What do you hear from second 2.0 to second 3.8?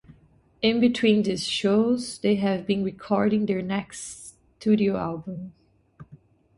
they have been recording their